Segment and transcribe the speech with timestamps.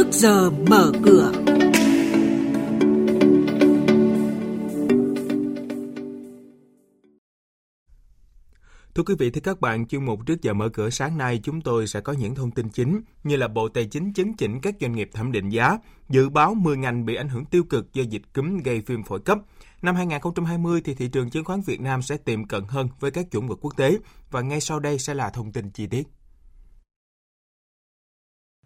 [0.00, 1.32] trước giờ mở cửa.
[8.94, 11.60] Thưa quý vị, thưa các bạn, chuyên mục trước giờ mở cửa sáng nay chúng
[11.60, 14.74] tôi sẽ có những thông tin chính như là Bộ Tài chính chấn chỉnh các
[14.80, 15.78] doanh nghiệp thẩm định giá,
[16.08, 19.20] dự báo 10 ngành bị ảnh hưởng tiêu cực do dịch cúm gây viêm phổi
[19.20, 19.38] cấp.
[19.82, 23.30] Năm 2020 thì thị trường chứng khoán Việt Nam sẽ tiệm cận hơn với các
[23.30, 23.98] chuẩn mực quốc tế
[24.30, 26.19] và ngay sau đây sẽ là thông tin chi tiết.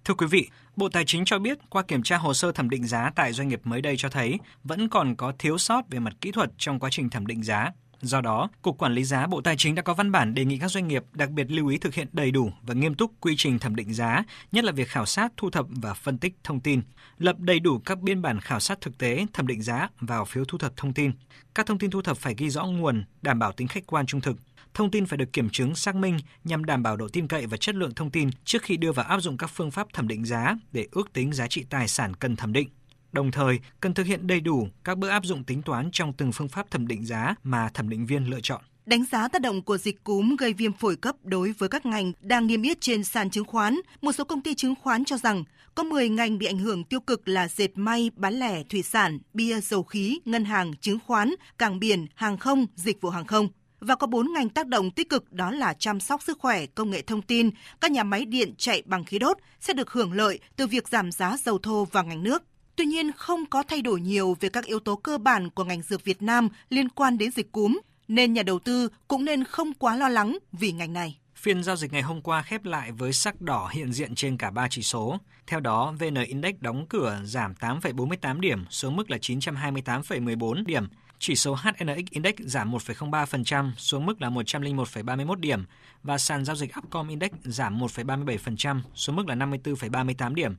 [0.04, 2.86] Thưa quý vị, Bộ Tài chính cho biết qua kiểm tra hồ sơ thẩm định
[2.86, 6.12] giá tại doanh nghiệp mới đây cho thấy vẫn còn có thiếu sót về mặt
[6.20, 7.70] kỹ thuật trong quá trình thẩm định giá.
[8.00, 10.58] Do đó, Cục Quản lý giá Bộ Tài chính đã có văn bản đề nghị
[10.58, 13.34] các doanh nghiệp đặc biệt lưu ý thực hiện đầy đủ và nghiêm túc quy
[13.36, 16.60] trình thẩm định giá, nhất là việc khảo sát, thu thập và phân tích thông
[16.60, 16.82] tin,
[17.18, 20.44] lập đầy đủ các biên bản khảo sát thực tế, thẩm định giá vào phiếu
[20.44, 21.12] thu thập thông tin.
[21.55, 24.20] Các thông tin thu thập phải ghi rõ nguồn, đảm bảo tính khách quan trung
[24.20, 24.36] thực,
[24.74, 27.56] thông tin phải được kiểm chứng xác minh nhằm đảm bảo độ tin cậy và
[27.56, 30.24] chất lượng thông tin trước khi đưa vào áp dụng các phương pháp thẩm định
[30.24, 32.69] giá để ước tính giá trị tài sản cần thẩm định.
[33.12, 36.33] Đồng thời, cần thực hiện đầy đủ các bước áp dụng tính toán trong từng
[36.33, 38.62] phương pháp thẩm định giá mà thẩm định viên lựa chọn.
[38.86, 42.12] Đánh giá tác động của dịch cúm gây viêm phổi cấp đối với các ngành
[42.20, 45.44] đang niêm yết trên sàn chứng khoán, một số công ty chứng khoán cho rằng
[45.75, 49.19] có 10 ngành bị ảnh hưởng tiêu cực là dệt may, bán lẻ, thủy sản,
[49.34, 53.48] bia, dầu khí, ngân hàng, chứng khoán, cảng biển, hàng không, dịch vụ hàng không
[53.84, 56.90] và có 4 ngành tác động tích cực đó là chăm sóc sức khỏe, công
[56.90, 60.38] nghệ thông tin, các nhà máy điện chạy bằng khí đốt sẽ được hưởng lợi
[60.56, 62.42] từ việc giảm giá dầu thô và ngành nước.
[62.76, 65.82] Tuy nhiên, không có thay đổi nhiều về các yếu tố cơ bản của ngành
[65.82, 69.72] dược Việt Nam liên quan đến dịch cúm, nên nhà đầu tư cũng nên không
[69.74, 71.19] quá lo lắng vì ngành này.
[71.36, 74.50] Phiên giao dịch ngày hôm qua khép lại với sắc đỏ hiện diện trên cả
[74.50, 75.19] ba chỉ số.
[75.46, 80.88] Theo đó, VN Index đóng cửa giảm 8,48 điểm xuống mức là 928,14 điểm.
[81.27, 85.64] Chỉ số HNX Index giảm 1,03% xuống mức là 101,31 điểm
[86.03, 90.56] và sàn giao dịch Upcom Index giảm 1,37% xuống mức là 54,38 điểm.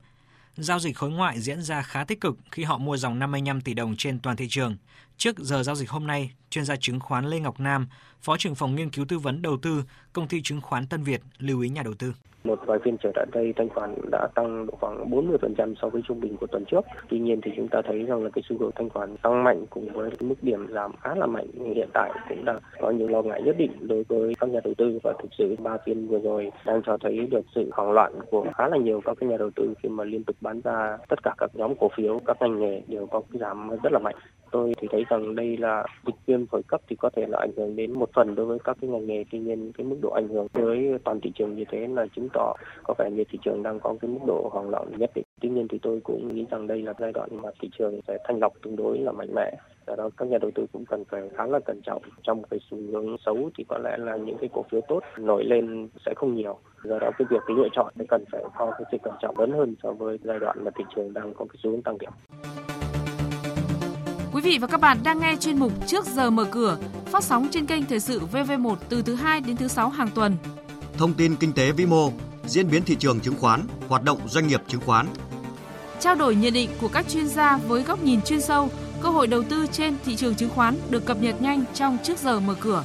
[0.56, 3.74] Giao dịch khối ngoại diễn ra khá tích cực khi họ mua dòng 55 tỷ
[3.74, 4.76] đồng trên toàn thị trường.
[5.18, 7.86] Trước giờ giao dịch hôm nay, chuyên gia chứng khoán Lê Ngọc Nam,
[8.22, 11.20] Phó trưởng phòng nghiên cứu tư vấn đầu tư, công ty chứng khoán Tân Việt
[11.38, 12.12] lưu ý nhà đầu tư.
[12.44, 16.02] Một vài phiên trở lại đây thanh khoản đã tăng độ khoảng 40% so với
[16.08, 16.80] trung bình của tuần trước.
[17.08, 19.66] Tuy nhiên thì chúng ta thấy rằng là cái xu hướng thanh khoản tăng mạnh
[19.70, 23.10] cùng với cái mức điểm giảm khá là mạnh hiện tại cũng đã có những
[23.10, 26.08] lo ngại nhất định đối với các nhà đầu tư và thực sự ba phiên
[26.08, 29.28] vừa rồi đang cho thấy được sự hoảng loạn của khá là nhiều các cái
[29.28, 32.20] nhà đầu tư khi mà liên tục bán ra tất cả các nhóm cổ phiếu,
[32.26, 34.16] các ngành nghề đều có cái giảm rất là mạnh
[34.50, 37.50] tôi thì thấy rằng đây là dịch viêm phổi cấp thì có thể là ảnh
[37.56, 39.24] hưởng đến một phần đối với các cái ngành nghề.
[39.30, 42.28] Tuy nhiên, cái mức độ ảnh hưởng với toàn thị trường như thế là chứng
[42.32, 45.24] tỏ có vẻ như thị trường đang có cái mức độ hoảng loạn nhất định.
[45.40, 48.18] Tuy nhiên thì tôi cũng nghĩ rằng đây là giai đoạn mà thị trường sẽ
[48.24, 49.52] thanh lọc tương đối là mạnh mẽ.
[49.86, 52.02] Do đó các nhà đầu tư cũng cần phải khá là cẩn trọng.
[52.22, 55.44] Trong cái xu hướng xấu thì có lẽ là những cái cổ phiếu tốt nổi
[55.44, 56.58] lên sẽ không nhiều.
[56.84, 59.52] Do đó cái việc lựa chọn sẽ cần phải có cái sự cẩn trọng lớn
[59.52, 62.10] hơn so với giai đoạn mà thị trường đang có cái xu hướng tăng điểm
[64.46, 67.66] vị và các bạn đang nghe chuyên mục Trước giờ mở cửa, phát sóng trên
[67.66, 70.36] kênh Thời sự VV1 từ thứ 2 đến thứ 6 hàng tuần.
[70.98, 72.12] Thông tin kinh tế vĩ mô,
[72.46, 75.06] diễn biến thị trường chứng khoán, hoạt động doanh nghiệp chứng khoán.
[76.00, 78.70] Trao đổi nhận định của các chuyên gia với góc nhìn chuyên sâu,
[79.02, 82.18] cơ hội đầu tư trên thị trường chứng khoán được cập nhật nhanh trong Trước
[82.18, 82.84] giờ mở cửa.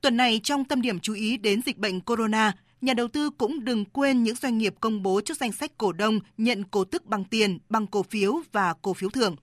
[0.00, 3.64] Tuần này trong tâm điểm chú ý đến dịch bệnh corona, nhà đầu tư cũng
[3.64, 7.06] đừng quên những doanh nghiệp công bố trước danh sách cổ đông nhận cổ tức
[7.06, 9.36] bằng tiền, bằng cổ phiếu và cổ phiếu thưởng.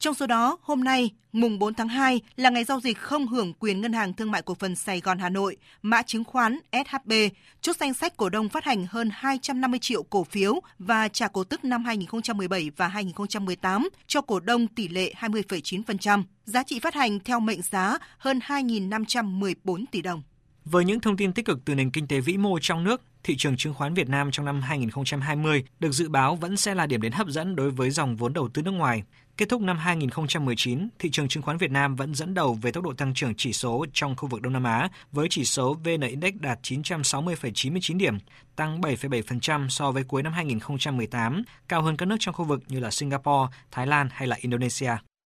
[0.00, 3.52] Trong số đó, hôm nay, mùng 4 tháng 2 là ngày giao dịch không hưởng
[3.52, 7.12] quyền Ngân hàng Thương mại Cổ phần Sài Gòn Hà Nội, mã chứng khoán SHB,
[7.60, 11.44] chốt danh sách cổ đông phát hành hơn 250 triệu cổ phiếu và trả cổ
[11.44, 16.22] tức năm 2017 và 2018 cho cổ đông tỷ lệ 20,9%.
[16.44, 20.22] Giá trị phát hành theo mệnh giá hơn 2.514 tỷ đồng.
[20.70, 23.36] Với những thông tin tích cực từ nền kinh tế vĩ mô trong nước, thị
[23.36, 27.02] trường chứng khoán Việt Nam trong năm 2020 được dự báo vẫn sẽ là điểm
[27.02, 29.02] đến hấp dẫn đối với dòng vốn đầu tư nước ngoài.
[29.36, 32.84] Kết thúc năm 2019, thị trường chứng khoán Việt Nam vẫn dẫn đầu về tốc
[32.84, 36.00] độ tăng trưởng chỉ số trong khu vực Đông Nam Á với chỉ số VN
[36.00, 38.18] Index đạt 960,99 điểm,
[38.56, 42.80] tăng 7,7% so với cuối năm 2018, cao hơn các nước trong khu vực như
[42.80, 44.92] là Singapore, Thái Lan hay là Indonesia.